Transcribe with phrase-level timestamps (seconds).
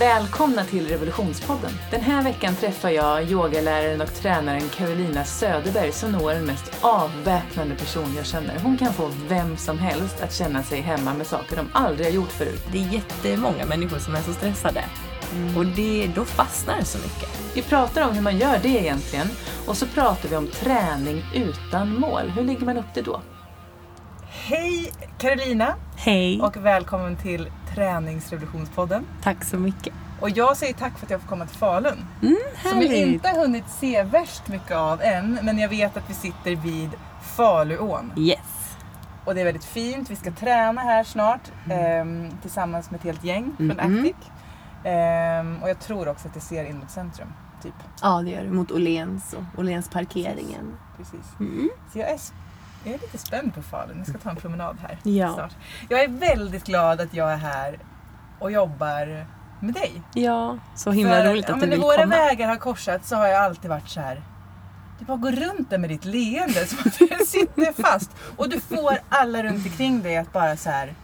[0.00, 1.70] Välkomna till Revolutionspodden.
[1.90, 6.78] Den här veckan träffar jag yogaläraren och tränaren Carolina Söderberg som nog är den mest
[6.80, 8.58] avväpnande person jag känner.
[8.62, 12.12] Hon kan få vem som helst att känna sig hemma med saker de aldrig har
[12.12, 12.64] gjort förut.
[12.72, 14.84] Det är jättemånga människor som är så stressade.
[15.56, 17.54] Och det, då fastnar det så mycket.
[17.54, 19.26] Vi pratar om hur man gör det egentligen
[19.66, 22.30] och så pratar vi om träning utan mål.
[22.36, 23.20] Hur lägger man upp det då?
[24.32, 26.40] Hej Carolina Hej!
[26.40, 29.06] och välkommen till Träningsrevolutionspodden.
[29.22, 29.94] tack så mycket.
[30.20, 32.06] Och jag säger tack för att jag får komma till Falun.
[32.22, 36.10] Mm, Som jag inte har hunnit se värst mycket av än, men jag vet att
[36.10, 36.90] vi sitter vid
[37.22, 38.12] Faluån.
[38.16, 38.76] Yes.
[39.24, 40.10] Och det är väldigt fint.
[40.10, 43.78] Vi ska träna här snart ehm, tillsammans med ett helt gäng från Mhm.
[43.98, 44.16] Actic.
[44.84, 47.28] Ehm, och jag tror också att det ser in mot centrum.
[47.62, 47.74] Typ.
[48.02, 48.50] Ja, det gör det.
[48.50, 50.76] Mot Åhléns och Åhléns parkeringen.
[50.96, 51.26] Precis.
[51.40, 51.68] Mm.
[51.92, 52.18] Så jag är,
[52.84, 53.98] jag är lite spänd på Falun.
[53.98, 55.34] Jag ska ta en promenad här Ja.
[55.34, 55.56] snart.
[55.88, 57.78] Jag är väldigt glad att jag är här
[58.38, 59.26] och jobbar
[59.60, 60.02] med dig.
[60.14, 62.16] Ja, så himla För, roligt ja, att men du när vill våra komma.
[62.16, 64.22] vägar har korsats så har jag alltid varit så här.
[64.98, 68.10] Du bara går runt där med ditt leende som att du sitter fast.
[68.36, 70.94] Och du får alla runt omkring dig att bara så här.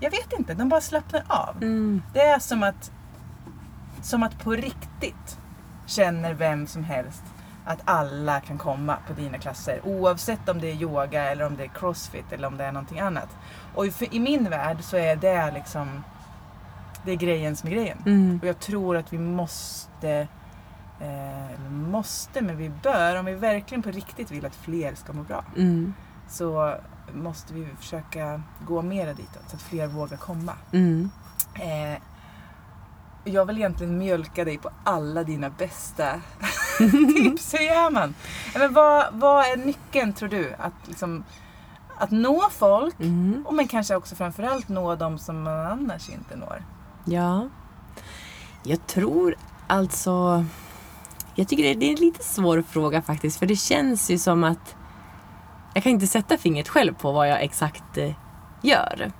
[0.00, 1.56] Jag vet inte, de bara slappnar av.
[1.56, 2.02] Mm.
[2.14, 2.90] Det är som att,
[4.02, 5.38] som att på riktigt
[5.86, 7.22] känner vem som helst
[7.64, 9.80] att alla kan komma på dina klasser.
[9.84, 13.00] Oavsett om det är yoga eller om det är crossfit eller om det är någonting
[13.00, 13.28] annat.
[13.74, 16.04] Och i, i min värld så är det liksom,
[17.04, 17.98] det är grejen som är grejen.
[18.06, 18.38] Mm.
[18.42, 20.28] Och jag tror att vi måste,
[21.00, 25.22] eh, måste, men vi bör, om vi verkligen på riktigt vill att fler ska må
[25.22, 25.94] bra, Mm.
[26.28, 26.74] så
[27.14, 30.52] måste vi försöka gå mera ditåt så att fler vågar komma.
[30.72, 31.10] Mm.
[31.54, 31.98] Eh,
[33.24, 36.20] jag vill egentligen mjölka dig på alla dina bästa
[37.14, 37.54] tips.
[37.54, 38.14] Hur gör man?
[38.54, 40.54] Men vad, vad är nyckeln tror du?
[40.58, 41.24] Att, liksom,
[41.98, 43.44] att nå folk, Mm.
[43.46, 46.62] och men kanske också framförallt nå de som man annars inte når.
[47.04, 47.48] Ja.
[48.64, 49.34] Jag tror
[49.66, 50.44] alltså...
[51.34, 53.38] Jag tycker det det är en lite svår fråga faktiskt.
[53.38, 54.76] För det känns ju som att...
[55.74, 58.12] Jag kan inte sätta fingret själv på vad jag exakt eh,
[58.62, 59.12] gör.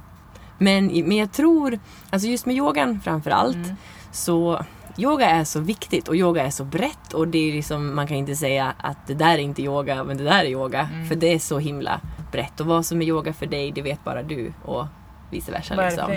[0.58, 1.78] Men, men jag tror,
[2.10, 3.76] alltså just med yogan framför allt, Mm.
[4.12, 4.64] så
[4.96, 8.16] yoga är så viktigt och yoga är så brett och det är liksom, man kan
[8.16, 10.88] inte säga att det där är inte yoga men det där är yoga.
[10.92, 11.08] Mm.
[11.08, 12.00] För det är så himla
[12.32, 14.86] brett och vad som är yoga för dig det vet bara du och
[15.30, 15.74] vice versa.
[15.74, 16.16] Liksom.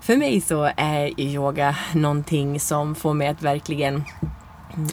[0.00, 4.04] För mig så är yoga någonting som får mig att verkligen,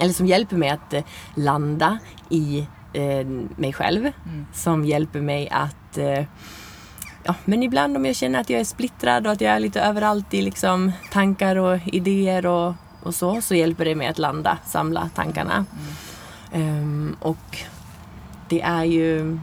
[0.02, 1.04] eller som hjälper mig att eh,
[1.36, 2.00] landa
[2.30, 4.00] i eh, mig själv.
[4.00, 4.46] Mm.
[4.54, 6.24] Som hjälper mig att, eh,
[7.24, 9.82] ja men ibland om jag känner att jag är splittrad och att jag är lite
[9.82, 14.58] överallt i liksom tankar och idéer och, och så, så hjälper det mig att landa,
[14.66, 15.66] samla tankarna.
[16.52, 17.58] Ehm, och
[18.50, 19.24] det är ju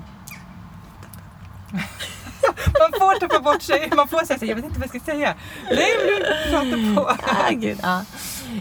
[2.81, 5.13] Man får tappa bort sig, man får säga så jag vet inte vad jag ska
[5.13, 5.35] säga.
[5.71, 7.11] Nej men du pratar på.
[7.47, 8.01] Ah, gud, ja.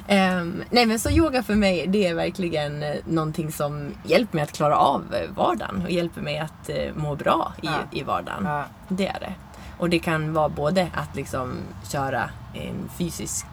[0.08, 4.44] Ehm, nej men så yoga för mig det är verkligen eh, någonting som hjälper mig
[4.44, 7.72] att klara av eh, vardagen och hjälper mig att eh, må bra i, Ja.
[7.92, 8.44] i vardagen.
[8.46, 8.64] Ja.
[8.88, 9.34] Det är det.
[9.78, 11.54] Och det kan vara både att liksom
[11.92, 13.46] köra en fysisk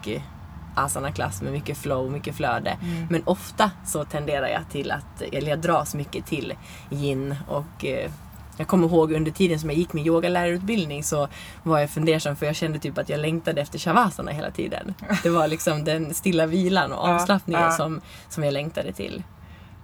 [0.75, 2.77] asana-klass med mycket flow, mycket flöde.
[2.81, 3.07] Mm.
[3.09, 6.53] Men ofta så tenderar jag till att, eller jag dras mycket till
[6.91, 8.11] yin och eh,
[8.57, 11.27] jag kommer ihåg under tiden som jag gick min yogalärarutbildning så
[11.63, 14.93] var jag fundersam för jag kände typ att jag längtade efter shavasana hela tiden.
[15.23, 17.71] Det var liksom den stilla vilan och Ja, avslappningen ja.
[17.71, 19.23] Som, som jag längtade till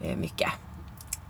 [0.02, 0.50] eh, mycket.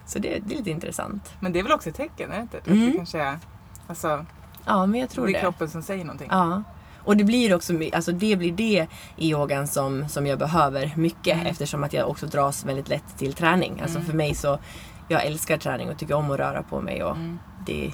[0.05, 1.33] Så det, det är lite intressant.
[1.39, 2.57] Men det är väl också ett tecken, är det inte?
[2.57, 2.91] Att Mm.
[2.91, 3.39] det kanske är,
[3.87, 4.25] alltså,
[4.65, 5.37] Ja, men jag tror det det.
[5.37, 6.27] är kroppen som säger någonting.
[6.31, 6.63] Ja.
[7.03, 8.87] Och det blir också alltså det blir det
[9.17, 11.45] i yogan som, som jag behöver mycket Mm.
[11.47, 13.79] eftersom att jag också dras väldigt lätt till träning.
[13.81, 14.09] Alltså Mm.
[14.09, 14.59] för mig så,
[15.07, 17.39] jag älskar träning och tycker om att röra på mig och Mm.
[17.65, 17.91] det,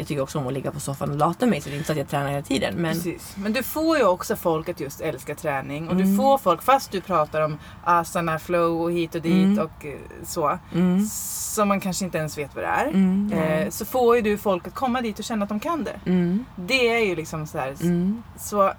[0.00, 1.86] jag tycker också om att ligga på soffan och lata mig så det är inte
[1.86, 2.74] så att jag tränar hela tiden.
[2.74, 3.36] Men Precis.
[3.36, 5.88] Men du får ju också folk att just älska träning.
[5.88, 6.16] Och du Mm.
[6.16, 9.58] får folk, fast du pratar om asana, flow och hit och dit Mm.
[9.58, 9.94] och eh,
[10.24, 10.58] så.
[10.74, 11.06] mm,
[11.54, 12.86] Som man kanske inte ens vet vad det är.
[12.86, 15.84] mm, Eh, så får ju du folk att komma dit och känna att de kan
[15.84, 16.00] det.
[16.06, 17.74] mm, Det är ju liksom så här.
[17.82, 18.72] mm, Så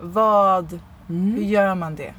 [0.00, 2.14] vad, hur gör man det?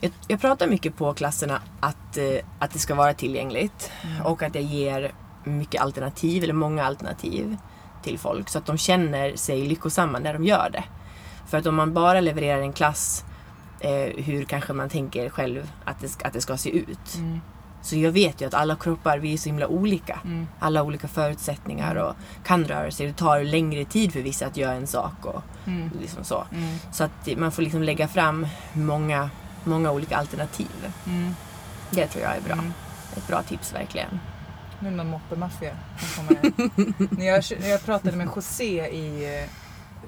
[0.00, 2.24] Jag, jag pratar mycket på klasserna att, eh,
[2.58, 3.90] att det ska vara tillgängligt
[4.24, 5.12] och att jag ger
[5.44, 7.56] mycket alternativ, eller många alternativ
[8.02, 10.84] till folk så att de känner sig lyckosamma när de gör det.
[11.48, 13.24] För att om man bara levererar en klass
[13.80, 17.14] eh, hur kanske man tänker själv att det, ska- att det ska se ut.
[17.16, 17.40] Mm.
[17.82, 20.18] Så jag vet ju att alla kroppar, vi är så himla olika.
[20.24, 20.46] Mm.
[20.58, 22.14] Alla olika förutsättningar och
[22.44, 23.06] kan röra sig.
[23.06, 25.90] Det tar längre tid för vissa att göra en sak och Mm.
[26.00, 26.44] liksom så.
[26.52, 26.76] Mm.
[26.92, 29.30] Så att man får liksom lägga fram många,
[29.64, 30.92] många olika alternativ.
[31.06, 31.34] Mm.
[31.90, 32.52] Det tror jag är bra.
[32.52, 32.72] Mm.
[33.16, 34.20] Ett bra tips verkligen.
[34.82, 36.52] Nu är det någon moppemaffia som kommer
[37.18, 39.48] när, jag, när jag pratade med José i eh,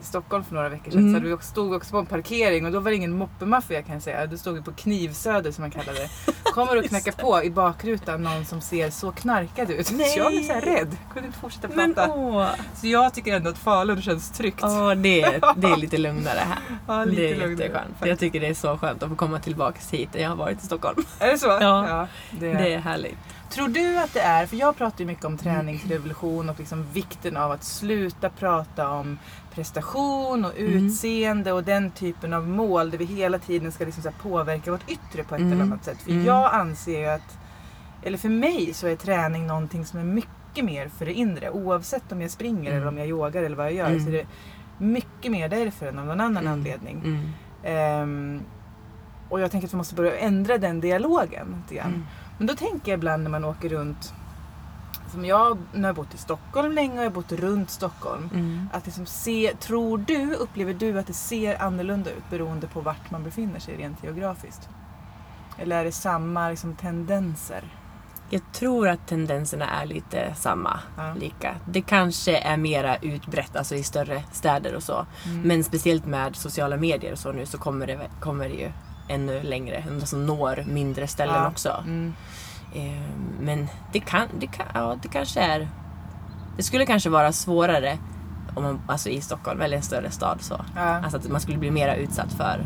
[0.01, 1.23] Stockholm för några veckor sedan Mm.
[1.23, 4.03] så vi stod också på en parkering och då var det ingen moppemaffia kan jag
[4.03, 4.27] säga.
[4.27, 6.09] Då stod vi på Knivsöder som man kallade det.
[6.43, 9.91] Kommer och knackar på i bakrutan någon som ser så knarkad ut.
[9.93, 10.09] Nej.
[10.15, 10.97] Så jag blev så här rädd.
[11.13, 12.07] Kunde inte fortsätta prata.
[12.75, 14.61] Så jag tycker ändå att Falun känns tryggt.
[14.63, 16.59] åh det, det är lite lugnare här.
[16.87, 17.97] Ja, lite det är lugnare, jätteskönt.
[18.05, 20.09] Jag tycker det är så skönt att få komma tillbaka hit.
[20.13, 21.05] Jag har varit i Stockholm.
[21.19, 21.47] Är det så?
[21.47, 22.09] Ja.
[22.31, 23.19] det Det är härligt.
[23.51, 27.37] Tror du att det är, för jag pratar ju mycket om träningsrevolution och liksom vikten
[27.37, 29.19] av att sluta prata om
[29.55, 30.87] prestation och Mm.
[30.87, 35.25] utseende och den typen av mål där vi hela tiden ska liksom påverka vårt yttre
[35.25, 35.53] på ett Mm.
[35.53, 36.03] eller annat sätt.
[36.03, 36.25] För Mm.
[36.25, 37.39] jag anser ju att,
[38.03, 41.51] eller för mig så är träning någonting som är mycket mer för det inre.
[41.51, 42.77] Oavsett om jag springer Mm.
[42.77, 44.05] eller om jag yogar eller vad jag gör Mm.
[44.05, 44.27] så är det
[44.79, 46.53] mycket mer därför än av någon annan Mm.
[46.53, 47.03] anledning.
[47.05, 47.23] Mm.
[47.65, 48.41] Ehm,
[49.29, 52.07] och jag tänker att vi måste börja ändra den dialogen lite grann.
[52.39, 54.13] Men då tänker jag ibland när man åker runt,
[55.13, 58.31] som jag när jag har bott i Stockholm länge och jag har bott runt Stockholm.
[58.35, 58.69] Mm.
[58.73, 63.11] Att liksom se, tror du, upplever du att det ser annorlunda ut beroende på vart
[63.11, 64.69] man befinner sig rent geografiskt?
[65.59, 67.65] Eller är det samma liksom, tendenser?
[68.31, 70.81] Jag tror att tendenserna är lite samma.
[70.97, 71.15] Ja.
[71.15, 71.57] Lika.
[71.67, 75.07] Det kanske är mera utbrett alltså i större städer och så.
[75.27, 75.41] Mm.
[75.43, 78.73] Men speciellt med sociala medier och så nu så kommer det, kommer det ju
[79.09, 79.85] ännu längre.
[80.01, 81.49] Alltså når mindre ställen Ja.
[81.49, 81.83] också.
[81.87, 82.15] Mm.
[82.75, 83.09] Eh,
[83.41, 85.69] Men det, kan, det, kan, ja, det kanske är...
[86.57, 87.99] Det skulle kanske vara svårare
[88.55, 90.39] om man, alltså i Stockholm eller en större stad.
[90.43, 90.65] Så.
[90.77, 92.65] Ja, Alltså att man skulle bli mera utsatt för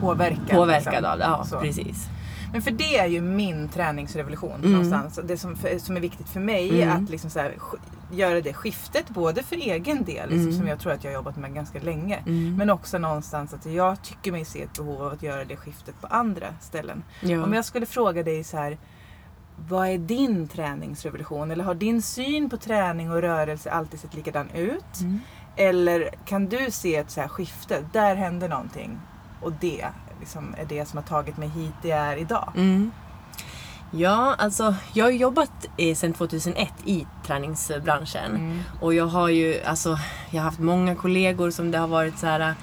[0.00, 0.44] påverkan.
[0.50, 1.10] påverkad liksom.
[1.12, 1.24] av det.
[1.24, 1.60] Ja, Så.
[1.60, 2.08] precis.
[2.52, 4.72] Men för det är ju min träningsrevolution Mm.
[4.72, 5.20] någonstans.
[5.24, 7.04] Det som, som är viktigt för mig Mm.
[7.04, 7.54] att liksom så här,
[8.12, 10.52] göra det skiftet både för egen del, liksom, Mm.
[10.58, 12.16] som jag tror att jag har jobbat med ganska länge.
[12.26, 12.56] Mm.
[12.56, 16.00] Men också någonstans att jag tycker mig se ett behov av att göra det skiftet
[16.00, 17.02] på andra ställen.
[17.20, 17.44] ja.
[17.44, 18.78] Om jag skulle fråga dig så här.
[19.68, 21.50] Vad är din träningsrevolution?
[21.50, 25.00] Eller har din syn på träning och rörelse alltid sett likadan ut?
[25.00, 25.20] Mm.
[25.56, 27.84] Eller kan du se ett så här skifte?
[27.92, 29.00] Där händer någonting.
[29.42, 29.86] Och det
[30.20, 32.52] liksom, är det som har tagit mig hit det är idag.
[33.92, 34.02] Mm.
[34.02, 38.34] Ja, alltså jag har jobbat eh, sedan 2001 i träningsbranschen.
[38.34, 38.60] Mm.
[38.80, 39.98] Och jag har ju alltså,
[40.30, 42.54] jag har haft många kollegor som det har varit så här,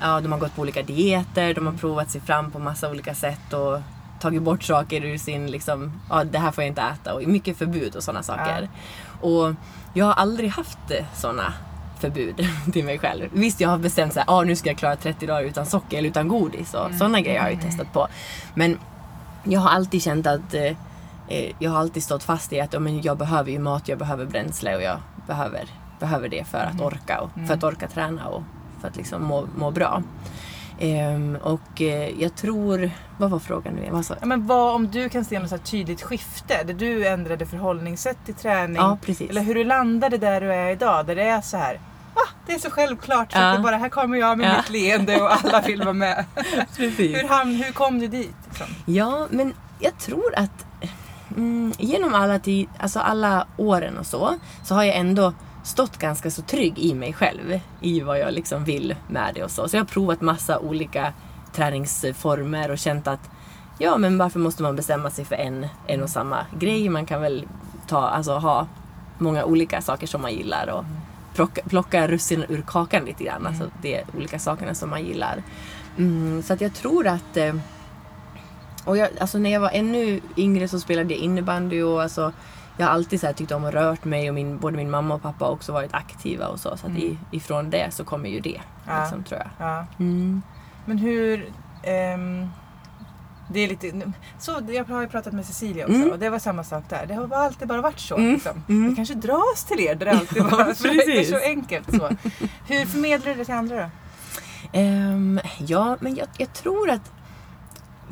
[0.00, 3.14] ja de har gått på olika dieter, de har provat sig fram på massa olika
[3.14, 3.78] sätt och
[4.20, 7.58] tagit bort saker ur sin liksom, ja det här får jag inte äta och mycket
[7.58, 8.68] förbud och sådana saker.
[9.20, 9.54] Och
[9.94, 10.78] jag har aldrig haft
[11.14, 11.52] sådana
[12.00, 13.28] förbud till mig själv.
[13.32, 16.08] Visst, jag har bestämt såhär, ah, nu ska jag klara 30 dagar utan socker eller
[16.08, 18.08] utan godis och sådana grejer har jag ju testat på.
[18.54, 18.78] Men
[19.44, 20.76] jag har alltid känt att eh,
[21.28, 23.98] eh, jag har alltid stått fast i att ja, men jag behöver ju mat, jag
[23.98, 25.64] behöver bränsle och jag behöver,
[25.98, 28.42] behöver det för att orka och för att orka träna och
[28.80, 30.02] för att liksom må, må bra.
[30.80, 34.04] Ehm, och eh, jag tror, vad var frågan nu igen?
[34.20, 38.18] Ja, men vad om du kan se något så tydligt skifte där du ändrade förhållningssätt
[38.24, 38.76] till träning?
[38.76, 39.30] Ja, precis.
[39.30, 41.80] Eller hur du landade där du är idag, där det är så här.
[42.14, 43.50] Ah, det är så självklart så Ja.
[43.50, 44.56] att det bara här kommer jag med Ja.
[44.56, 46.24] mitt leende och alla vill vara med.
[46.76, 48.34] Hur, ham- hur kom du dit?
[48.48, 48.66] Liksom?
[48.86, 50.66] Ja, men jag tror att
[51.36, 54.34] mm, genom alla, tid, alltså alla åren och så,
[54.64, 55.32] så har jag ändå
[55.64, 57.60] stått ganska så trygg i mig själv.
[57.80, 59.68] I vad jag liksom vill med det och så.
[59.68, 61.12] Så jag har provat massa olika
[61.52, 63.30] träningsformer och känt att
[63.78, 66.88] ja, men varför måste man bestämma sig för en, en och samma grej?
[66.88, 67.46] Man kan väl
[67.88, 68.66] ta, alltså ha
[69.18, 70.84] många olika saker som man gillar och
[71.34, 73.46] plocka, plocka russinen ur kakan lite grann.
[73.46, 75.42] Alltså de olika sakerna som man gillar.
[75.98, 77.54] Mm, så att jag tror att eh,
[78.84, 82.32] och jag, alltså när jag var ännu yngre så spelade jag innebandy och alltså,
[82.76, 85.14] jag har alltid så här tyckt om att rört mig och min, både min mamma
[85.14, 86.76] och pappa har också varit aktiva och så.
[86.76, 88.60] Så att i, ifrån det så kommer ju det.
[88.86, 89.00] Ja.
[89.00, 89.68] Liksom, tror jag.
[89.68, 89.86] Ja.
[89.98, 90.42] Mm.
[90.84, 91.52] Men hur...
[91.82, 92.48] ehm,
[93.52, 96.10] det är lite, så, jag har ju pratat med Cecilia också Mm.
[96.10, 97.06] och det var samma sak där.
[97.06, 98.16] Det har alltid bara varit så.
[98.16, 98.32] Mm.
[98.34, 98.62] Liksom.
[98.68, 98.90] Mm.
[98.90, 101.90] Det kanske dras till er där det alltid Ja, var så, det är så enkelt.
[101.96, 102.08] Så.
[102.66, 103.90] Hur förmedlar du det till andra då?
[104.72, 107.12] Ehm, ja, men jag, jag tror att...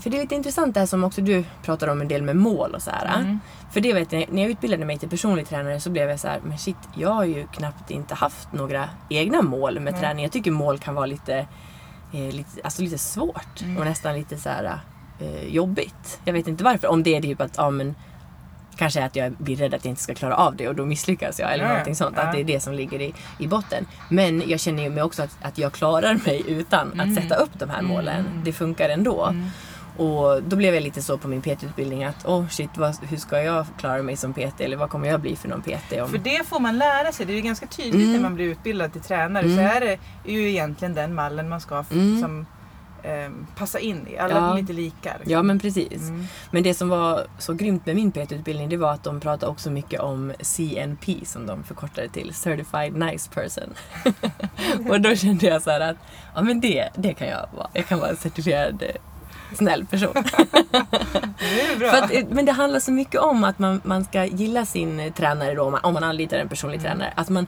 [0.01, 2.37] För det är lite intressant det här som också du pratar om en del med
[2.37, 3.19] mål och så här.
[3.21, 3.39] Mm.
[3.73, 6.29] För det vet jag, när jag utbildade mig till personlig tränare så blev jag så
[6.29, 10.03] här, men shit, jag har ju knappt inte haft några egna mål med Nej.
[10.03, 10.23] träning.
[10.25, 11.35] Jag tycker mål kan vara lite,
[12.13, 13.77] eh, lite, alltså lite svårt Mm.
[13.79, 14.81] och nästan lite så här
[15.21, 16.21] eh, jobbigt.
[16.25, 16.89] Jag vet inte varför.
[16.89, 17.95] Om det är typ att, ja men
[18.77, 21.39] Kanske att jag blir rädd att jag inte ska klara av det och då misslyckas
[21.41, 22.19] jag eller Ja, någonting sånt.
[22.19, 23.87] Att det är det som ligger i, i botten.
[24.09, 27.09] Men jag känner ju mig också att, att jag klarar mig utan Mm.
[27.09, 28.27] att sätta upp de här målen.
[28.27, 28.45] Mm.
[28.45, 29.25] Det funkar ändå.
[29.27, 29.47] Mm.
[29.97, 33.43] Och då blev jag lite så på min PT-utbildning att oh shit, vad, hur ska
[33.43, 34.61] jag klara mig som PT?
[34.61, 35.93] Eller vad kommer jag bli för någon PT?
[36.03, 36.09] Om...
[36.11, 37.27] För det får man lära sig.
[37.27, 38.13] Det är ju ganska tydligt Mm.
[38.13, 39.45] när man blir utbildad till tränare.
[39.45, 39.67] Så Mm.
[39.67, 39.99] är det
[40.33, 42.21] ju egentligen den mallen man ska Mm.
[42.23, 42.47] som,
[43.09, 44.19] eh, passa in i.
[44.19, 44.55] Alla Ja.
[44.55, 45.13] lite lika.
[45.13, 45.33] liksom.
[45.33, 45.93] Ja men precis.
[46.09, 46.27] Mm.
[46.51, 49.71] Men det som var så grymt med min PT-utbildning det var att de pratade också
[49.71, 53.75] mycket om CNP som de förkortade till Certified Nice Person.
[54.89, 55.97] och då kände jag så här att
[56.35, 57.69] ja men det, det kan jag vara.
[57.73, 58.89] Jag kan vara en certifierad eh,
[59.57, 60.15] snäll person.
[61.79, 65.13] Det att, eh, men det handlar så mycket om att man, man ska gilla sin
[65.13, 67.13] tränare då, om man, om man anlitar en personlig tränare.
[67.17, 67.47] Att man,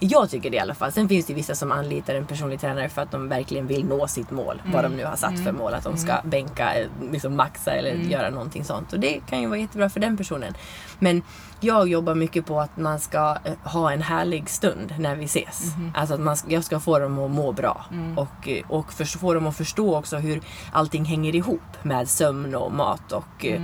[0.00, 0.92] jag tycker det i alla fall.
[0.92, 4.08] Sen finns det vissa som anlitar en personlig tränare för att de verkligen vill nå
[4.08, 4.62] sitt mål.
[4.72, 5.74] Vad de nu har satt för mål.
[5.74, 8.92] Att de ska bänka, eh, liksom maxa eller göra någonting sånt.
[8.92, 10.54] Och det kan ju vara jättebra för den personen.
[10.98, 11.22] Men
[11.60, 15.74] jag jobbar mycket på att man ska eh, ha en härlig stund när vi ses.
[15.94, 17.84] Alltså att man, jag ska få dem att må bra.
[18.16, 20.40] Och, eh, och för, få dem att förstå också hur
[20.72, 23.62] allting hänger ihop med sömn och mat och eh,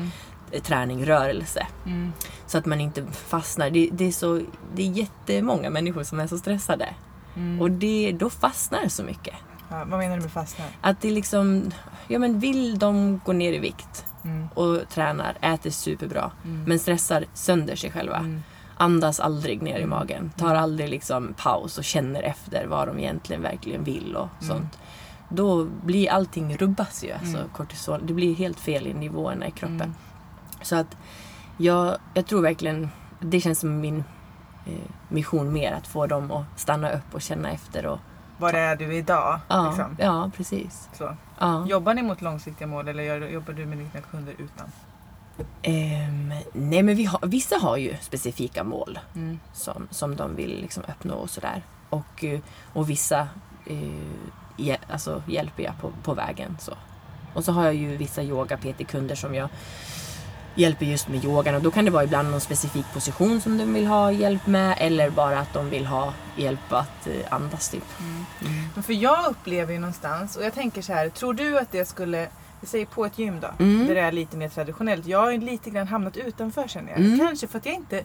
[0.61, 1.67] träning, rörelse.
[1.87, 2.13] Mm.
[2.47, 3.71] Så att man inte fastnar.
[3.71, 4.41] Det, det, är så,
[4.75, 6.89] det är jättemånga människor som är så stressade.
[7.37, 7.61] Mm.
[7.61, 9.35] Och det, då fastnar så mycket.
[9.71, 10.67] Ja, vad menar du med fastnar?
[10.81, 11.71] Att det liksom,
[12.09, 14.49] ja men vill de gå ner i vikt Mm.
[14.55, 16.65] och tränar, äter superbra, Mm.
[16.65, 18.17] men stressar sönder sig själva.
[18.17, 18.43] Mm.
[18.77, 23.43] Andas aldrig ner i magen, tar aldrig liksom paus och känner efter vad de egentligen
[23.43, 24.49] verkligen vill och Mm.
[24.57, 24.79] sånt.
[25.29, 27.13] Då blir allting rubbas ju.
[27.13, 27.49] Alltså Mm.
[27.57, 29.75] kortisol, det blir helt fel i nivåerna i kroppen.
[29.83, 29.95] Mm.
[30.63, 30.97] Så att
[31.57, 32.89] jag, jag tror verkligen,
[33.21, 34.05] det känns som min
[34.67, 34.73] eh,
[35.09, 37.87] mission mer att få dem att stanna upp och känna efter.
[37.87, 37.99] Och,
[38.39, 39.41] Var är du idag?
[39.49, 39.97] ja, Liksom.
[39.99, 40.89] ja, precis.
[40.93, 41.17] Så.
[41.39, 41.67] Ja.
[41.67, 44.67] Jobbar ni mot långsiktiga mål eller jobbar du med dina kunder utan?
[45.63, 49.41] Ehm, nej men vi har, vissa har ju specifika mål Mm.
[49.53, 51.63] som, som de vill liksom uppnå och sådär.
[51.91, 52.41] Och, eh,
[52.73, 53.29] och vissa
[53.67, 54.03] eh,
[54.57, 56.57] hjä, alltså hjälper jag på, på vägen.
[56.61, 56.73] Så.
[57.35, 59.49] Och så har jag ju vissa yoga-PT-kunder som jag
[60.55, 63.75] hjälper just med yogan och då kan det vara ibland någon specifik position som de
[63.75, 67.85] vill ha hjälp med eller bara att de vill ha hjälp att eh, andas typ.
[68.75, 71.89] Men för jag upplever ju någonstans, och jag tänker så här, tror du att det
[71.89, 72.29] skulle,
[72.61, 73.87] vi säger på ett gym då, Mm.
[73.87, 75.07] där det är lite mer traditionellt.
[75.07, 77.01] Jag har ju lite grann hamnat utanför känner jag.
[77.01, 77.19] Mm.
[77.19, 78.05] Kanske för att jag inte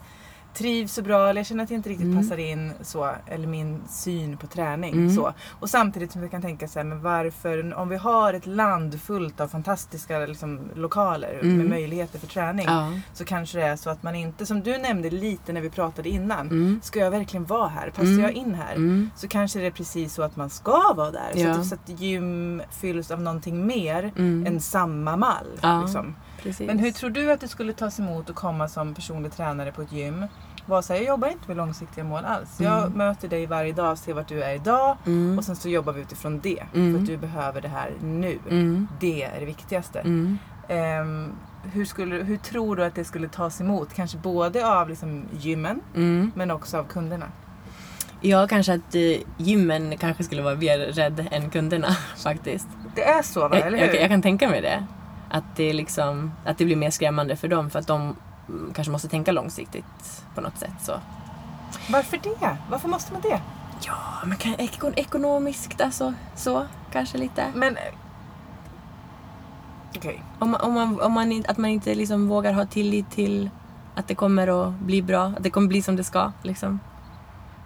[0.58, 2.18] trivs så bra eller jag känner att jag inte riktigt Mm.
[2.18, 4.94] passar in så, eller min syn på träning.
[4.94, 5.16] Mm.
[5.16, 5.34] Så.
[5.60, 9.02] Och samtidigt som jag kan tänka så här, men varför, om vi har ett land
[9.02, 11.58] fullt av fantastiska liksom, lokaler Mm.
[11.58, 12.66] med möjligheter för träning.
[12.68, 12.92] Ja.
[13.14, 16.10] Så kanske det är så att man inte, som du nämnde lite när vi pratade
[16.10, 16.80] innan, Mm.
[16.84, 17.90] ska jag verkligen vara här?
[17.90, 18.22] Passar Mm.
[18.22, 18.76] jag in här?
[18.76, 19.10] Mm.
[19.16, 21.32] så kanske det är precis så att man ska vara där.
[21.34, 21.52] Så, Ja.
[21.52, 25.48] att, så att gym fylls av någonting mer än samma mall.
[25.62, 25.82] Ja.
[25.82, 26.16] Liksom.
[26.42, 26.68] Precis.
[26.68, 29.82] Men hur tror du att det skulle tas emot att komma som personlig tränare på
[29.82, 30.26] ett gym?
[30.68, 32.60] Var så här, jag jobbar inte med långsiktiga mål alls.
[32.62, 32.92] Jag Mm.
[32.98, 35.38] möter dig varje dag, ser vart du är idag Mm.
[35.38, 36.64] och sen så jobbar vi utifrån det.
[36.74, 36.94] Mm.
[36.94, 38.40] För att du behöver det här nu.
[38.50, 38.88] Mm.
[39.00, 40.00] Det är det viktigaste.
[40.00, 40.38] Mm.
[40.70, 41.32] Ehm,
[41.64, 43.94] hur, skulle, hur tror du att det skulle tas emot?
[43.94, 46.32] Kanske både av liksom, gymmen Mm.
[46.36, 47.26] men också av kunderna.
[48.22, 49.02] Ja, kanske att eh,
[49.38, 52.68] gymmen kanske skulle vara mer rädd än kunderna faktiskt.
[52.96, 53.58] Det är så va?
[53.58, 53.86] Jag, eller hur?
[53.88, 54.86] jag, jag kan tänka mig det.
[55.30, 58.16] Att det, liksom, att det blir mer skrämmande för dem för att de mm,
[58.76, 60.72] kanske måste tänka långsiktigt på något sätt.
[60.82, 60.94] Så.
[61.90, 62.58] Varför det?
[62.70, 63.42] Varför måste man det?
[63.82, 66.14] Ja, men kan, ekon, ekonomiskt alltså.
[66.36, 67.46] Så, kanske lite.
[67.56, 67.78] Men...
[67.78, 67.82] eh,
[69.98, 70.24] Okej.
[70.40, 73.50] Om, man- om man, om man, att man inte liksom vågar ha tillit till
[73.96, 75.24] att det kommer att bli bra.
[75.26, 76.32] Att det kommer bli som det ska.
[76.44, 76.80] Liksom.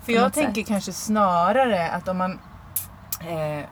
[0.01, 0.67] För jag tänker sätt.
[0.67, 2.39] kanske snarare att om man...
[3.21, 3.65] Eh,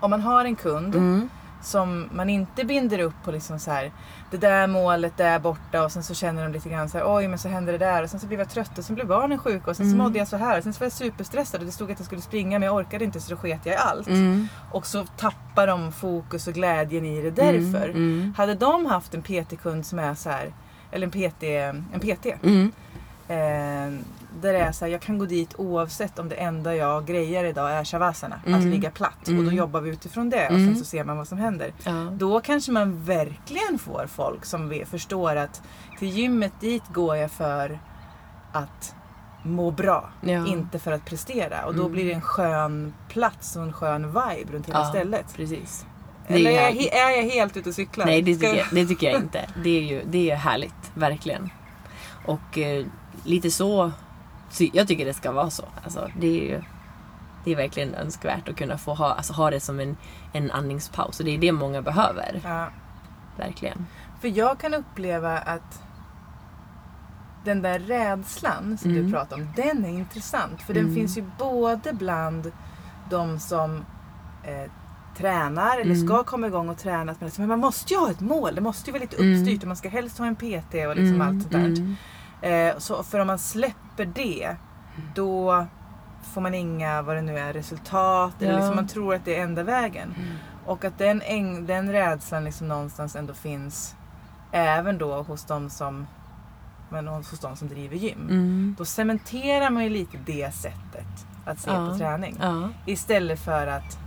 [0.00, 1.28] om man har en kund Mm.
[1.62, 3.92] Som man inte binder upp på liksom så här
[4.30, 7.28] det där målet där borta och sen så känner de lite grann så här oj
[7.28, 9.38] men så hände det där och sen så blev jag trött och sen blev barnen
[9.38, 9.98] sjuka och sen så Mm.
[10.04, 12.06] mådde jag så här och sen så var jag superstressad och det stod att jag
[12.06, 14.08] skulle springa men jag orkade inte så då sket jag i allt.
[14.08, 14.48] Mm.
[14.72, 17.88] Och så tappar de fokus och glädjen i det därför.
[17.88, 18.34] Mm.
[18.36, 20.52] Hade de haft en PT-kund som är så här
[20.90, 21.42] eller en PT,
[21.92, 22.72] en PT Mm.
[23.28, 24.00] Eh,
[24.40, 27.44] där det är så här, jag kan gå dit oavsett om det enda jag grejer
[27.44, 28.36] idag är shavasana.
[28.36, 28.70] Att Mm.
[28.70, 29.18] ligga platt.
[29.22, 29.44] Och Mm.
[29.46, 30.66] då jobbar vi utifrån det och Mm.
[30.66, 31.72] sen så ser man vad som händer.
[31.84, 31.92] Ja.
[32.12, 35.62] Då kanske man verkligen får folk som vi- förstår att
[35.98, 37.78] till gymmet dit går jag för
[38.52, 38.94] att
[39.42, 40.10] må bra.
[40.20, 40.46] Ja.
[40.46, 41.64] Inte för att prestera.
[41.66, 41.92] Och då Mm.
[41.92, 45.34] blir det en skön plats och en skön vibe runt hela Ja, stället.
[45.36, 45.86] Precis.
[46.26, 48.06] Eller ju är jag, är jag helt ute och cyklar?
[48.06, 49.48] Nej, det tycker, jag- jag, det tycker jag inte.
[49.64, 51.50] Det är ju det är härligt, verkligen.
[52.26, 52.86] Och eh,
[53.24, 53.92] lite så,
[54.50, 55.64] så, jag tycker det ska vara så.
[55.84, 56.62] Alltså, det är ju
[57.44, 59.96] det är verkligen önskvärt att kunna få ha, alltså, ha det som en,
[60.32, 61.18] en andningspaus.
[61.20, 62.68] Och det är det många behöver, Ja.
[63.36, 63.86] verkligen.
[64.20, 65.82] För jag kan uppleva att
[67.44, 69.12] den där rädslan som du Mm.
[69.12, 70.62] pratar om, den är intressant.
[70.62, 70.94] För den Mm.
[70.94, 72.52] finns ju både bland
[73.10, 73.84] de som
[74.44, 74.70] eh,
[75.16, 76.06] tränar eller Mm.
[76.08, 77.04] ska komma igång och träna.
[77.04, 79.32] Men liksom, men man måste ju ha ett mål, det måste ju vara lite Mm.
[79.40, 81.96] uppstyrt och man ska helst ha en PT och liksom allt sånt där.
[82.42, 84.56] Eh, så för om man släpper det,
[85.14, 85.66] då
[86.32, 88.34] får man inga, vad det nu är, resultat.
[88.42, 88.58] Eller Ja.
[88.58, 90.14] liksom man tror att det är enda vägen.
[90.18, 90.28] Mm.
[90.66, 93.94] Och att den, äng, den rädslan liksom någonstans ändå finns
[94.52, 96.06] även då hos de som,
[96.88, 98.20] men hos de som driver gym.
[98.30, 98.74] Mm.
[98.78, 101.88] Då cementerar man ju lite det sättet att se Ja.
[101.92, 102.36] på träning.
[102.40, 102.68] Ja.
[102.86, 103.98] Istället för att,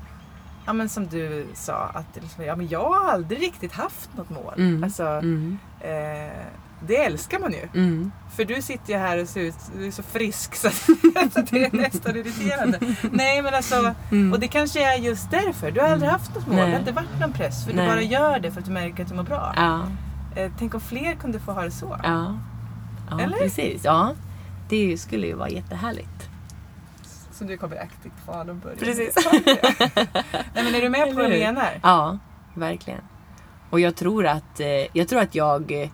[0.65, 4.29] ja men som du sa, att liksom, ja, men jag har aldrig riktigt haft något
[4.29, 4.53] mål.
[4.57, 4.83] Mm.
[4.83, 5.57] Alltså, Mm.
[5.79, 6.45] eh,
[6.87, 7.67] det älskar man ju.
[7.73, 8.11] Mm.
[8.35, 10.69] För du sitter ju här och ser ut, du är så frisk så,
[11.33, 12.79] så det är nästan irriterande.
[13.11, 14.33] Nej men alltså, Mm.
[14.33, 15.71] och det kanske är just därför.
[15.71, 16.71] Du har aldrig haft något mål, det Nej.
[16.71, 17.65] har inte varit någon press.
[17.65, 17.85] För Nej.
[17.85, 19.53] du bara gör det för att du märker att du mår bra.
[19.55, 19.81] Ja.
[20.35, 21.97] Eh, tänk om fler kunde få ha det så.
[22.03, 22.37] Ja.
[23.09, 23.37] ja Eller?
[23.37, 23.81] precis.
[23.85, 24.13] Ja.
[24.69, 26.29] Det skulle ju vara jättehärligt.
[27.31, 29.15] Som du kommer aktivt Falun börja Precis.
[30.53, 31.79] Nej men är du med på vad jag menar?
[31.83, 32.17] Ja,
[32.53, 33.01] verkligen.
[33.69, 35.89] Och jag tror att eh, jag, tror att jag eh,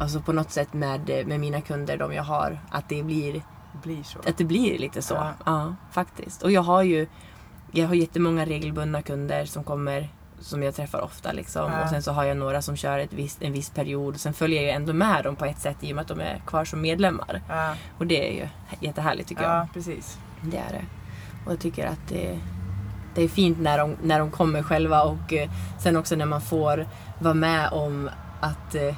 [0.00, 3.42] alltså på något sätt med, med mina kunder, de jag har, att det blir,
[3.82, 4.18] blir så.
[4.18, 5.14] att det blir lite så.
[5.14, 5.32] Ja.
[5.46, 5.74] Ja.
[5.90, 6.42] faktiskt.
[6.42, 7.06] Och jag har ju
[7.72, 10.08] jag har jättemånga regelbundna kunder som kommer
[10.40, 11.32] som jag träffar ofta.
[11.32, 11.72] Liksom.
[11.72, 11.82] Ja.
[11.82, 14.20] Och sen så har jag några som kör ett visst, en viss period.
[14.20, 16.42] Sen följer jag ändå med dem på ett sätt i och med att de är
[16.46, 17.42] kvar som medlemmar.
[17.48, 18.48] Ja, Och det är ju
[18.80, 19.52] jättehärligt tycker jag.
[19.52, 20.18] ja precis.
[20.42, 20.84] Det är det.
[21.46, 22.38] Och jag tycker att det,
[23.14, 26.40] det är fint när de, när de kommer själva och eh, sen också när man
[26.40, 26.86] får
[27.18, 28.94] vara med om att eh,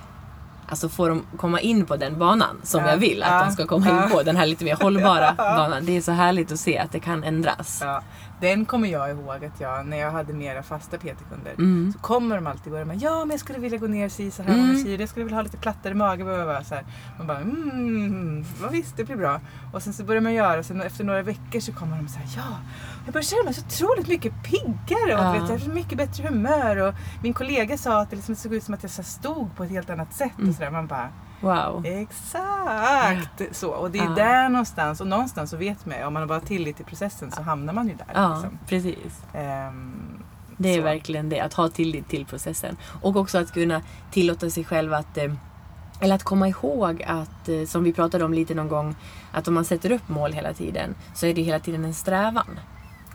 [0.71, 2.91] Alltså får de komma in på den banan som Ja.
[2.91, 3.45] jag vill att Ja.
[3.45, 4.05] de ska komma Ja.
[4.05, 4.23] in på.
[4.23, 5.85] Den här lite mer hållbara banan.
[5.87, 7.83] Det är så härligt att se att det kan ändras.
[8.41, 11.93] Den kommer jag ihåg att jag, när jag hade mera fasta PT-kunder, Mm.
[11.93, 14.43] så kommer de alltid börja med ja men jag skulle vilja gå ner si så
[14.43, 14.85] här Mm.
[14.85, 16.25] kilo, jag skulle vilja ha lite plattare mage.
[16.25, 16.85] Blah, blah, blah, så här.
[17.19, 19.41] Man bara mm, vad visst det blir bra.
[19.73, 22.19] Och sen så börjar man göra och sen efter några veckor så kommer de så
[22.19, 22.57] här ja,
[23.05, 25.33] jag börjar känna mig så otroligt mycket piggare och Ja.
[25.33, 26.77] vet, jag har mycket bättre humör.
[26.77, 29.65] Och min kollega sa att det liksom såg ut som att jag så stod på
[29.65, 30.39] ett helt annat sätt.
[30.39, 30.49] Mm.
[30.49, 30.71] Och så där.
[30.71, 31.09] Man bara
[31.41, 31.87] Wow.
[31.87, 33.71] exakt så.
[33.71, 34.11] Och det är Ja.
[34.11, 37.43] där någonstans och någonstans så vet man om man har bara tillit till processen så
[37.43, 38.07] hamnar man ju där.
[38.15, 38.59] Ja, Liksom.
[38.67, 39.23] precis.
[39.35, 40.23] Ehm,
[40.57, 40.83] Det är så.
[40.83, 42.77] verkligen det, att ha tillit till processen.
[43.03, 45.33] Och också att kunna tillåta sig själv att eh,
[46.03, 48.95] eller att komma ihåg att, eh, som vi pratade om lite någon gång,
[49.33, 52.59] att om man sätter upp mål hela tiden så är det hela tiden en strävan.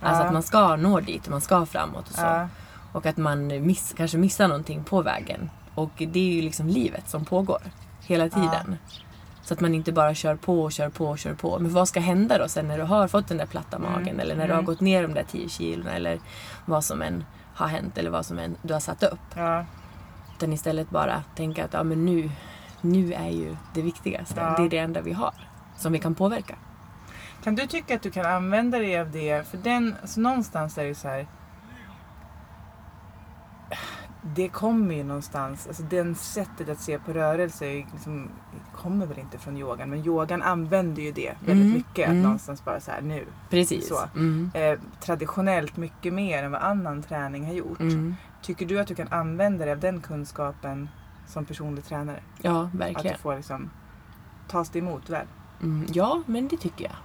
[0.01, 2.47] Alltså att man ska nå dit, man ska framåt och så.
[2.91, 5.49] Och att man miss, kanske missar någonting på vägen.
[5.75, 7.61] Och det är ju liksom livet som pågår
[8.05, 8.77] hela tiden.
[9.43, 11.59] Så att man inte bara kör på och kör på och kör på.
[11.59, 14.07] Men vad ska hända då sen när du har fått den där platta magen?
[14.07, 14.19] Mm.
[14.19, 14.65] Eller när du har Mm.
[14.65, 15.91] gått ner de där 10 kilona?
[15.95, 16.19] Eller
[16.65, 17.23] vad som än
[17.55, 19.19] har hänt eller vad som än du har satt upp.
[19.35, 19.65] ja,
[20.37, 22.31] Utan istället bara tänka att ja, men nu,
[22.81, 24.39] nu är ju det viktigaste.
[24.41, 24.55] Ja.
[24.57, 25.33] Det är det enda vi har
[25.77, 26.55] som vi kan påverka.
[27.45, 29.47] Kan du tycka att du kan använda dig av det?
[29.47, 31.27] För den, alltså någonstans är det så här.
[34.35, 38.29] Det kommer ju någonstans, alltså den sättet att se på rörelse liksom,
[38.75, 42.03] kommer väl inte från yogan men yogan använder ju det väldigt Mm, mycket.
[42.05, 42.23] Att mm.
[42.23, 43.25] någonstans bara så här nu.
[43.49, 43.87] Precis.
[43.87, 43.99] Så.
[44.15, 44.51] Mm.
[44.53, 47.79] Eh, traditionellt mycket mer än vad annan träning har gjort.
[47.79, 48.15] Mm.
[48.41, 50.89] Tycker du att du kan använda dig av den kunskapen
[51.27, 52.19] som personlig tränare?
[52.41, 53.15] Ja, Att verkligen.
[53.15, 53.69] du får liksom
[54.47, 55.27] tas det emot väl?
[55.61, 55.87] Mm.
[55.93, 56.95] Ja, men det tycker jag.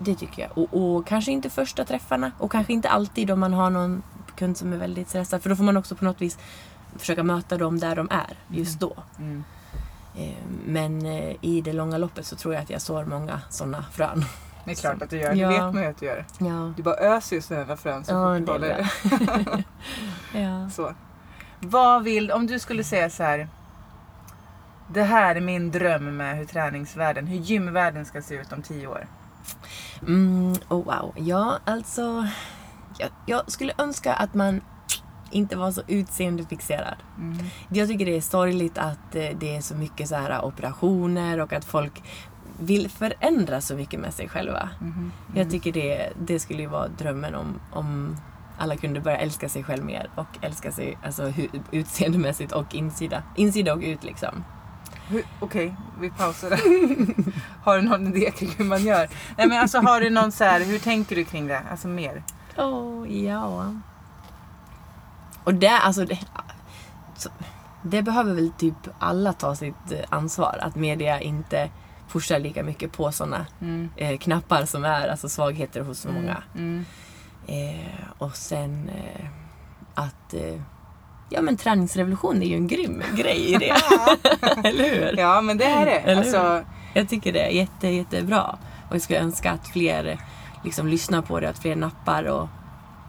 [0.00, 0.58] Det tycker jag.
[0.58, 4.02] Och, och kanske inte första träffarna och kanske inte alltid om man har någon
[4.36, 5.42] kund som är väldigt stressad.
[5.42, 6.38] För då får man också på något vis
[6.96, 8.96] försöka möta dem där de är just då.
[9.18, 9.44] Mm.
[10.16, 10.34] Eh,
[10.66, 14.24] Men eh, i det långa loppet så tror jag att jag sår många sådana frön.
[14.64, 15.48] Det är klart att du gör, Ja.
[15.48, 16.24] det vet man ju att du gör.
[16.38, 18.58] Ja, Du bara öser ju sådana frön så ja bra.
[20.34, 20.70] ja.
[20.70, 20.92] Så.
[21.60, 23.48] Vad vill, om du skulle säga så här.
[24.94, 28.86] Det här är min dröm med hur träningsvärlden, hur gymvärlden ska se ut om tio
[28.86, 29.06] år.
[30.02, 31.12] Mm, oh wow.
[31.16, 32.28] Ja, alltså.
[32.98, 34.60] Jag, jag skulle önska att man
[35.30, 36.96] inte var så utseendefixerad.
[37.68, 41.52] Jag tycker det är sorgligt att eh, det är så mycket så här operationer och
[41.52, 42.02] att folk
[42.58, 44.68] vill förändra så mycket med sig själva.
[44.80, 45.12] Mhm.
[45.34, 48.16] Jag tycker det, det skulle ju vara drömmen om, om
[48.58, 51.32] alla kunde börja älska sig själv mer och älska sig alltså,
[51.70, 53.22] utseendemässigt och insida.
[53.36, 54.44] Insida och ut liksom.
[55.40, 56.58] Okej, vi pausar där.
[57.64, 59.08] har du någon idé kring hur man gör?
[59.38, 61.62] Nej men alltså har du någon så här, hur tänker du kring det?
[61.70, 62.22] Alltså mer?
[62.58, 63.74] Åh, ja.
[65.44, 66.18] Och det, alltså det,
[67.16, 67.28] så,
[67.82, 70.58] det behöver väl typ alla ta sitt eh, ansvar.
[70.62, 71.70] Att media inte
[72.12, 73.88] pushar lika mycket på sådana Mm.
[73.96, 76.42] eh, knappar som är alltså svagheter hos så många.
[76.54, 76.84] Mm.
[77.46, 79.26] Eh, och sen eh,
[79.94, 80.60] att eh,
[81.34, 83.74] ja men träningsrevolution är ju en grym grej i det.
[84.68, 85.18] Eller hur?
[85.18, 85.98] Ja men det är det.
[85.98, 86.16] Eller?
[86.16, 86.64] Alltså,
[86.94, 88.58] Jag tycker det är jätte, jättebra.
[88.88, 90.18] Och jag skulle önska att fler
[90.64, 92.48] liksom lyssnar på det, att fler nappar och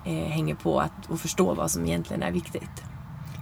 [0.05, 2.83] eh, hänger på att, och förstår vad som egentligen är viktigt.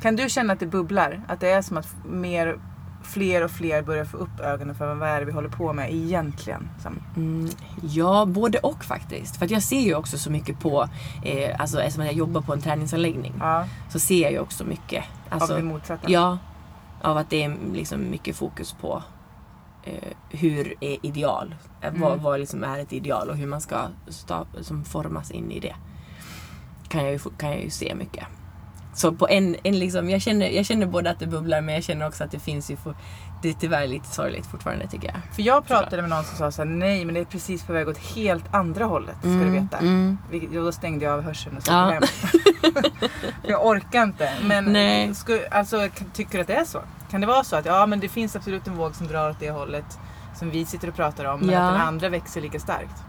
[0.01, 1.21] kan du känna att det bubblar?
[1.27, 2.59] Att det är som att mer
[3.03, 5.93] fler och fler börjar få upp ögonen för vad är det vi håller på med
[5.93, 6.69] egentligen.
[7.15, 7.49] Mm,
[7.81, 9.37] ja, både och faktiskt.
[9.37, 10.89] För att jag ser ju också så mycket på,
[11.23, 15.03] eh, alltså eftersom jag jobbar på en träningsanläggning, ja, så ser jag ju också mycket.
[15.29, 16.11] Alltså, av det motsatta.
[16.11, 16.37] Ja,
[17.01, 19.03] av att det är liksom mycket fokus på
[19.83, 19.93] eh,
[20.29, 21.55] hur är ideal.
[21.81, 22.01] Eh, Mm.
[22.01, 25.59] Vad, vad liksom är ett ideal och hur man ska sta, som formas in i
[25.59, 25.75] det.
[26.87, 28.23] Kan jag ju, kan jag ju se mycket.
[28.93, 31.83] Så på en, en liksom, jag, känner, jag känner både att det bubblar men jag
[31.83, 32.95] känner också att det finns ju, for,
[33.41, 35.35] det är tyvärr lite sorgligt fortfarande tycker jag.
[35.35, 37.73] För jag pratade med någon som sa så här, nej men det är precis på
[37.73, 39.77] väg åt helt andra hållet ska du veta.
[39.77, 40.17] Mm.
[40.53, 41.89] Då stängde jag av hörseln och så Ja.
[41.89, 42.03] hem.
[43.43, 44.31] Jag orkar inte.
[44.43, 45.15] Men Nej.
[45.15, 46.79] sku, alltså, tycker du att det är så?
[47.11, 49.39] Kan det vara så att ja, men det finns absolut en våg som drar åt
[49.39, 49.99] det hållet
[50.35, 51.59] som vi sitter och pratar om, men Ja.
[51.61, 53.03] att den andra växer lika starkt?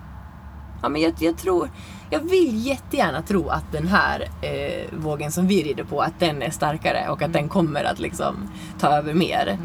[0.83, 1.71] Ja, men jag, jag tror,
[2.11, 6.43] jag vill jättegärna tro att den här eh, vågen som vi rider på, att den
[6.43, 8.49] är starkare och att den kommer att liksom
[8.81, 9.59] ta över mer.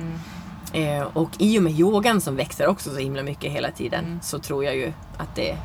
[0.74, 4.20] Eh, och i och med yogan som växer också så himla mycket hela tiden Mm.
[4.22, 5.58] så tror jag ju att det,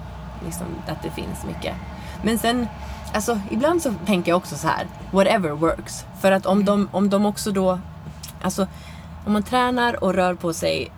[0.44, 1.74] liksom, att det finns mycket.
[2.24, 2.66] Men sen,
[3.14, 6.04] alltså ibland så tänker jag också så här, whatever works.
[6.20, 7.78] För att om, de, om de också då,
[8.42, 8.66] alltså
[9.26, 10.90] om man tränar och rör på sig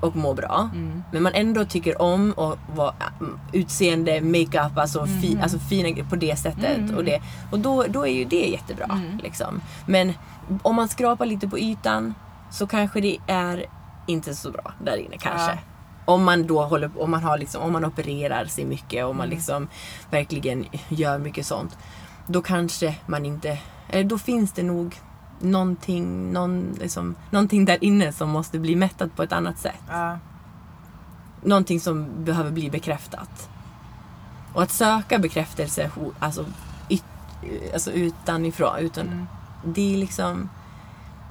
[0.00, 1.02] och mår bra, Mm.
[1.12, 6.16] men man ändå tycker om och vara mm, utseende, makeup, alltså, fi, alltså fina på
[6.16, 6.78] det sättet.
[6.78, 6.96] Mm.
[6.96, 8.84] Och, det, och då, då är ju det jättebra.
[8.84, 9.18] Mm.
[9.22, 9.60] Liksom.
[9.86, 10.12] Men
[10.62, 12.14] om man skrapar lite på ytan
[12.50, 13.64] så kanske det är
[14.06, 15.50] inte så bra där inne kanske.
[15.50, 15.58] Ja.
[16.04, 19.26] Om man då håller om man har liksom, om man opererar sig mycket och man
[19.26, 19.36] Mm.
[19.36, 19.68] liksom
[20.10, 21.78] verkligen gör mycket sånt.
[22.26, 23.58] Då kanske man inte,
[23.88, 24.96] eller då finns det nog
[25.40, 30.18] någonting, någon, liksom, någonting där inne som måste bli mättat på ett annat sätt Ja.
[31.42, 33.48] någonting som behöver bli bekräftat.
[34.52, 36.44] Och att söka bekräftelse alltså,
[36.88, 37.04] yt,
[37.72, 38.76] alltså utanifrån.
[38.78, 39.26] Utan, Mm.
[39.64, 40.48] Det är liksom...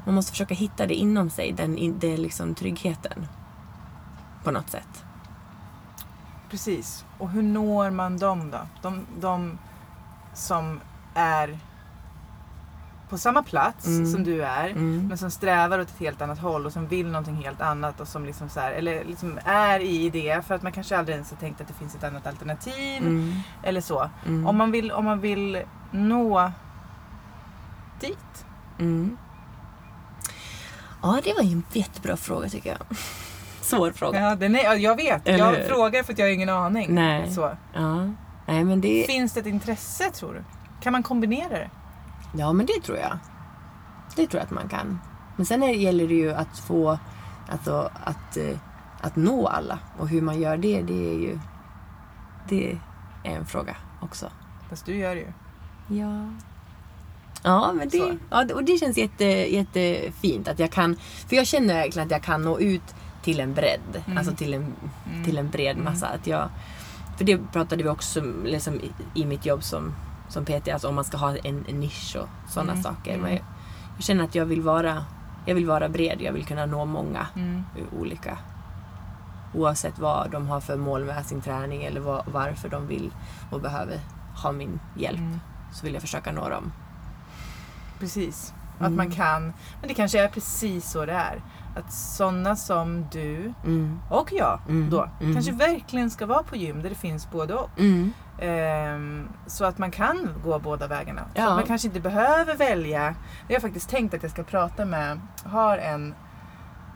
[0.06, 3.28] Man måste försöka hitta det inom sig, den, det är liksom tryggheten.
[4.44, 5.04] På något sätt.
[6.50, 7.06] Precis.
[7.18, 8.60] Och hur når man dem då?
[8.82, 9.58] De, de
[10.34, 10.80] som
[11.14, 11.60] är
[13.10, 14.12] på samma plats Mm.
[14.12, 14.70] som du är.
[14.70, 15.06] Mm.
[15.08, 18.08] Men som strävar åt ett helt annat håll och som vill någonting helt annat och
[18.08, 21.30] som liksom så här, eller liksom är i det för att man kanske aldrig ens
[21.32, 23.34] har tänkt att det finns ett annat alternativ Mm.
[23.64, 24.10] eller så.
[24.26, 24.48] Mm.
[24.48, 26.52] Om, man vill, om man vill nå
[28.00, 28.46] dit.
[28.80, 29.18] Mm.
[31.02, 32.98] Ja, det var ju en jättebra fråga tycker jag.
[33.62, 34.22] Svår fråga.
[34.22, 35.64] Ja, den är, ja, jag vet, Eller jag hur?
[35.68, 36.96] frågar för att jag har ingen aning.
[36.96, 37.32] Nej.
[37.32, 37.52] Så.
[37.74, 37.96] Ja.
[38.46, 39.04] Nej, men det...
[39.08, 40.44] Finns det ett intresse tror du?
[40.82, 41.70] Kan man kombinera det?
[42.34, 43.18] Ja, men det tror jag.
[44.16, 45.00] Det tror jag att man kan.
[45.36, 47.00] Men sen är, gäller det ju att få,
[47.50, 48.58] alltså att, eh,
[49.02, 49.80] att nå alla.
[49.98, 51.40] Och hur man gör det, det är ju,
[52.50, 52.72] det
[53.24, 54.30] är en fråga också.
[54.70, 55.32] Fast du gör det ju.
[56.00, 56.30] Ja.
[57.44, 60.96] Ja, men det, ja, och det känns jätte, jättefint att jag kan,
[61.28, 64.04] för jag känner verkligen att jag kan nå ut till en bredd.
[64.06, 64.18] Mm.
[64.18, 64.74] Alltså till en,
[65.12, 65.26] Mm.
[65.26, 65.86] till en bred Mm.
[65.86, 66.08] massa.
[66.08, 66.50] Att jag,
[67.18, 69.94] för det pratade vi också liksom, i, i mitt jobb som,
[70.30, 72.84] som PT, alltså om man ska ha en, en nisch och sådana Mm.
[72.84, 73.12] saker.
[73.12, 73.22] Mm.
[73.22, 73.42] Men jag,
[73.96, 75.06] jag känner att jag vill vara
[75.46, 77.64] jag vill vara bred, jag vill kunna nå många Mm.
[78.00, 78.38] olika.
[79.54, 83.12] Oavsett vad de har för mål med sin träning eller vad, varför de vill
[83.52, 84.00] och behöver
[84.44, 85.20] ha min hjälp.
[85.20, 85.40] Mm.
[85.74, 86.72] Så vill jag försöka nå dem.
[88.00, 88.54] Precis.
[88.80, 88.96] Att Mm.
[88.98, 89.44] man kan,
[89.80, 91.42] men det kanske är precis så det är.
[91.76, 94.00] Att sådana som du Mm.
[94.10, 94.90] och jag Mm.
[94.90, 95.34] då Mm.
[95.34, 97.70] kanske verkligen ska vara på gym där det finns både och.
[97.80, 98.12] Mm.
[98.40, 101.22] Ehm, så att man kan gå båda vägarna.
[101.22, 101.50] Så Ja.
[101.50, 103.16] att man kanske inte behöver välja.
[103.48, 106.14] Jag har faktiskt tänkt att jag ska prata med, har en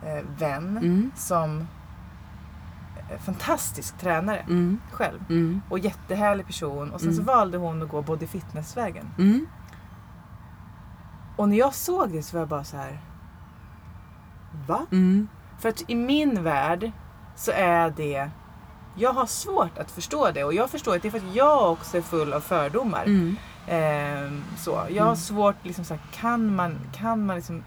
[0.06, 1.12] eh, vän Mm.
[1.15, 1.67] som
[3.13, 4.80] är fantastisk tränare Mm.
[4.91, 5.19] själv.
[5.30, 5.62] Mm.
[5.69, 6.91] Och jättehärlig person.
[6.91, 7.36] Och sen så Mm.
[7.36, 9.10] valde hon att gå body fitness-vägen.
[11.36, 13.00] Och när jag såg det så var jag bara så här.
[14.67, 14.86] Va?
[14.91, 15.28] Mm.
[15.60, 16.91] För att i min värld
[17.36, 18.30] så är det
[18.96, 21.72] jag har svårt att förstå det och jag förstår att det är för att jag
[21.72, 23.04] också är full av fördomar.
[23.04, 23.36] Mm.
[23.67, 24.72] Ehm, så.
[24.89, 25.15] Jag har Mm.
[25.15, 27.63] svårt, liksom, så här, kan man, kan man liksom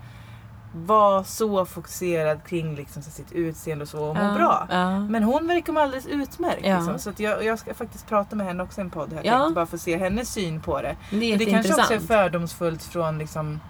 [0.75, 4.67] vara så fokuserad kring liksom, så, sitt utseende och så och må Ja, bra?
[4.71, 5.01] Ja.
[5.01, 6.67] Men hon verkar må alldeles utmärkt.
[6.67, 6.77] Ja.
[6.77, 6.99] Liksom.
[6.99, 9.13] Så att jag, jag ska faktiskt prata med henne också i en podd.
[9.13, 9.33] Här, Ja.
[9.39, 10.97] tänkte, bara för att se hennes syn på det.
[11.11, 13.61] Det är det kanske också är fördomsfullt från, liksom,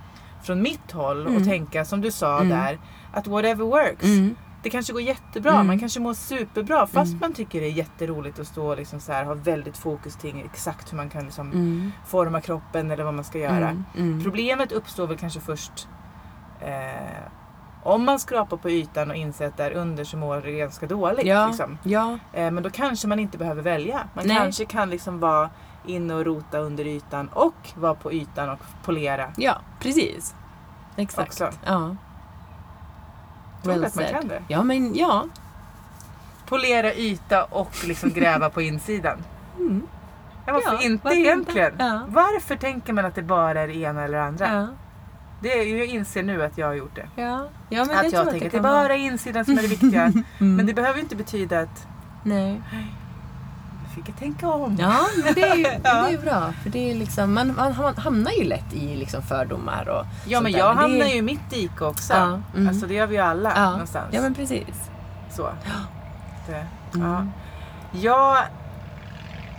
[0.43, 1.37] från mitt håll Mm.
[1.37, 2.49] och tänka som du sa Mm.
[2.49, 2.79] där.
[3.13, 4.05] Att whatever works.
[4.05, 4.37] Mm.
[4.63, 5.67] Det kanske går jättebra, Mm.
[5.67, 7.19] man kanske mår superbra fast Mm.
[7.21, 10.41] man tycker det är jätteroligt att stå och liksom så här, ha väldigt fokus kring
[10.53, 11.93] exakt hur man kan liksom Mm.
[12.07, 13.85] forma kroppen eller vad man ska göra.
[13.97, 14.23] Mm.
[14.25, 15.89] Problemet uppstår väl kanske först
[16.61, 17.23] eh,
[17.83, 21.27] om man skrapar på ytan och inser att där under så mår det ganska dåligt.
[21.27, 21.47] Ja.
[21.47, 21.79] Liksom.
[21.83, 22.19] Ja.
[22.33, 24.09] Eh, men då kanske man inte behöver välja.
[24.15, 24.37] Man Nej.
[24.37, 25.51] kanske kan liksom vara
[25.87, 29.33] inne och rota under ytan och vara på ytan och polera.
[29.37, 30.35] ja, precis.
[30.97, 31.29] Exakt.
[31.29, 31.51] Också.
[31.65, 31.97] Ja.
[33.63, 34.11] Well att man said.
[34.11, 34.43] kan det?
[34.49, 35.25] Ja, men ja.
[36.49, 39.25] Polera yta och liksom gräva på insidan.
[39.59, 39.87] Mm.
[40.47, 41.29] Ja, varför inte varför inte?
[41.31, 41.75] egentligen?
[41.79, 42.03] Ja.
[42.09, 44.55] Varför tänker man att det bara är det ena eller det andra?
[44.55, 44.67] Ja.
[45.47, 47.23] Det är, jag inser nu att jag har gjort det.
[47.23, 47.49] Ja.
[47.69, 49.59] ja, men att jag jag tänker att att det det kan bara är insidan som
[49.59, 50.03] är det viktiga.
[50.41, 50.57] Mm.
[50.57, 51.87] Men det behöver ju inte betyda att
[52.23, 52.63] Nej.
[53.87, 54.77] jag fick jag tänka om.
[54.81, 56.07] Ja, men det är ju det Ja.
[56.07, 56.53] är ju bra.
[56.63, 60.53] För det är liksom, man, man hamnar ju lätt i liksom fördomar och Ja men
[60.53, 60.59] sånt där.
[60.59, 62.13] jag det är- hamnar ju i mitt dike också.
[62.13, 62.69] Ja, mm.
[62.69, 63.71] Alltså det gör vi ju alla ja.
[63.71, 64.07] någonstans.
[64.11, 64.91] Ja, men precis.
[65.31, 65.43] Så.
[66.47, 66.99] Det, ja.
[66.99, 67.31] Mm.
[67.93, 68.37] Jag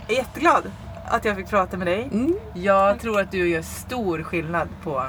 [0.08, 0.62] är jätteglad
[1.08, 2.08] att jag fick prata med dig.
[2.12, 2.34] Mm.
[2.54, 5.04] Jag tror att du gör stor skillnad på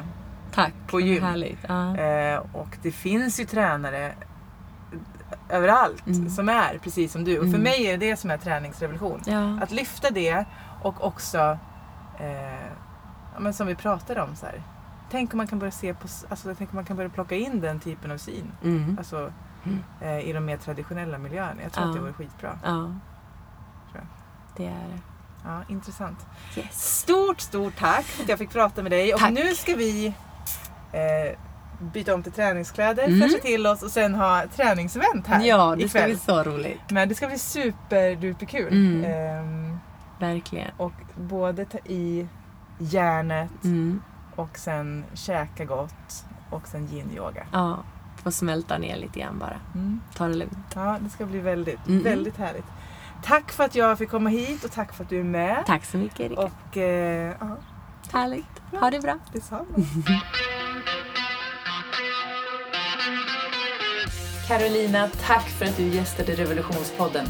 [0.53, 0.73] Tack.
[0.87, 1.23] På gym.
[1.23, 1.63] Härligt.
[1.69, 4.13] Eh, och det finns ju tränare
[5.49, 6.29] överallt Mm.
[6.29, 7.37] som är precis som du.
[7.37, 7.61] Och för Mm.
[7.61, 9.21] mig är det som är träningsrevolution.
[9.25, 9.59] Ja.
[9.63, 10.45] Att lyfta det
[10.81, 11.57] och också,
[12.19, 12.71] eh,
[13.39, 14.63] men som vi pratade om, så här.
[15.11, 17.61] tänk om man kan börja se på, alltså, tänk om man kan börja plocka in
[17.61, 18.51] den typen av syn.
[18.63, 18.95] Mm.
[18.97, 19.31] Alltså,
[19.63, 19.79] Mm.
[20.01, 21.61] eh, i de mer traditionella miljöerna.
[21.63, 21.89] Jag tror Ja.
[21.89, 22.59] att det vore skitbra.
[22.65, 22.91] ja.
[24.57, 24.99] Det är det.
[25.45, 26.25] Ja, intressant.
[26.57, 26.97] Yes.
[26.99, 29.13] Stort, stort tack för att jag fick prata med dig.
[29.13, 29.31] Och Tack.
[29.31, 30.13] nu ska vi
[30.91, 31.37] eh,
[31.93, 33.19] byta om till träningskläder, Mm.
[33.21, 36.09] fräscha till oss och sen ha träningsevent här Ja, det ska ikväll.
[36.11, 36.81] bli så roligt.
[36.91, 38.73] Men det ska bli superduperkul.
[38.73, 39.03] Mm.
[39.03, 39.79] Ehm,
[40.19, 40.71] Verkligen.
[40.77, 42.27] och både ta i
[42.79, 44.01] järnet Mm.
[44.35, 47.43] och sen käka gott och sen yin-yoga.
[47.51, 47.77] Ja,
[48.23, 49.57] få smälta ner lite grann bara.
[49.75, 50.01] Mm.
[50.15, 50.57] Ta det lugnt.
[50.75, 52.03] Ja, det ska bli väldigt, Mm.
[52.03, 52.65] väldigt härligt.
[53.23, 55.63] Tack för att jag fick komma hit och tack för att du är med.
[55.67, 56.41] Tack så mycket Erika.
[56.41, 57.57] Och eh, ja,
[58.13, 58.61] Härligt.
[58.71, 59.17] Ha det bra.
[59.33, 59.65] detsamma.
[64.49, 67.25] Carolina, tack för att du gästade Revolutionspodden.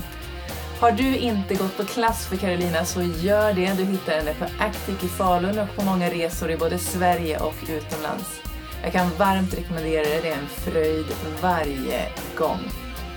[0.80, 3.74] Har du inte gått på klass för Carolina så gör det.
[3.74, 7.56] Du hittar henne på Actic i Falun och på många resor i både Sverige och
[7.70, 8.42] utomlands.
[8.84, 10.22] Jag kan varmt rekommendera det.
[10.22, 11.06] Det är en fröjd
[11.42, 12.60] varje gång.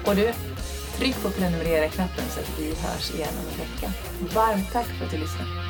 [0.07, 0.33] Och du,
[0.97, 3.93] tryck på prenumerera-knappen så att vi hörs igen om en vecka.
[4.35, 5.62] Varmt tack för att du lyssnade.